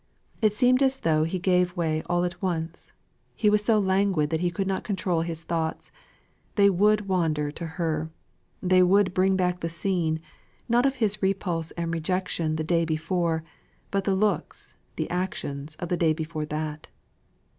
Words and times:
It 0.41 0.51
seemed 0.53 0.81
as 0.81 0.97
though 1.01 1.25
he 1.25 1.37
gave 1.37 1.77
way 1.77 2.01
all 2.07 2.23
at 2.25 2.41
once; 2.41 2.93
he 3.35 3.51
was 3.51 3.63
so 3.63 3.77
languid 3.77 4.31
that 4.31 4.39
he 4.39 4.49
could 4.49 4.65
not 4.65 4.83
control 4.83 5.21
his 5.21 5.43
thoughts; 5.43 5.91
they 6.55 6.71
would 6.71 7.07
wander 7.07 7.51
to 7.51 7.65
her: 7.77 8.09
they 8.63 8.81
would 8.81 9.13
bring 9.13 9.35
back 9.35 9.59
the 9.59 9.69
scene, 9.69 10.19
not 10.67 10.87
of 10.87 10.95
his 10.95 11.21
repulse 11.21 11.69
and 11.77 11.93
rejection 11.93 12.55
the 12.55 12.63
day 12.63 12.83
before, 12.83 13.43
but 13.91 14.05
the 14.05 14.15
looks, 14.15 14.75
the 14.95 15.07
actions 15.11 15.75
of 15.75 15.89
the 15.89 15.97
day 15.97 16.13
before 16.13 16.45
that. 16.45 16.87